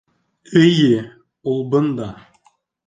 Эйе, 0.61 1.03
ул 1.53 1.63
бында. 1.77 2.13